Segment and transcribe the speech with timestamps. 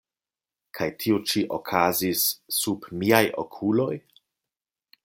[0.77, 2.25] Kaj tio ĉi okazis
[2.61, 3.93] sub miaj okuloj?